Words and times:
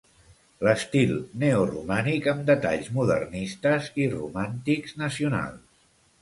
L'estil 0.67 1.11
neoromànic 1.43 2.29
amb 2.31 2.41
detalls 2.47 2.89
modernistes 2.97 3.91
i 4.03 4.09
romàntics 4.15 4.97
nacionals. 5.05 5.87